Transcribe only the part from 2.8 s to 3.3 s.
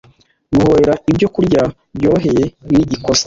ikosa